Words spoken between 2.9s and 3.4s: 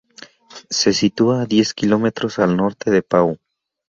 Pau.